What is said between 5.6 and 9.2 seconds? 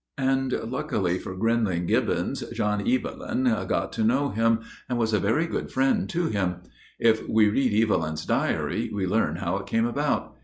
friend to him. If we read Evelyn's 'Diary,' we